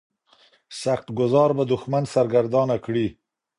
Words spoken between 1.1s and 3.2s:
ګوزار به دښمن سرګردانه کړي.